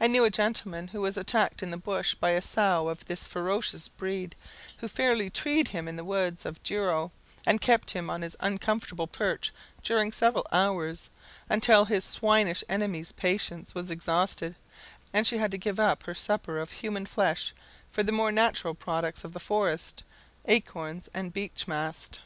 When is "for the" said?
17.88-18.10